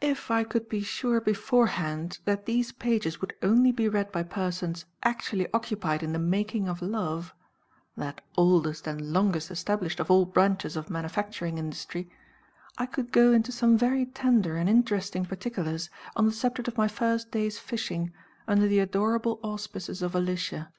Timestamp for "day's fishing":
17.30-18.14